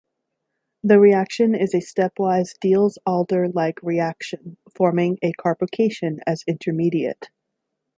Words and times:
The 0.83 0.99
reaction 0.99 1.53
is 1.53 1.75
a 1.75 1.77
stepwise 1.77 2.57
Diels-Alder 2.59 3.49
like 3.49 3.79
reaction, 3.83 4.57
forming 4.75 5.19
a 5.21 5.31
carbocation 5.33 6.21
as 6.25 6.43
intermediate. 6.47 7.29